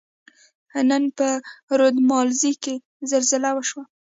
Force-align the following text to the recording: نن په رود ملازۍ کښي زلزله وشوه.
نن 0.89 1.03
په 1.17 1.27
رود 1.79 1.95
ملازۍ 2.09 2.53
کښي 2.63 2.75
زلزله 3.11 3.49
وشوه. 3.53 3.83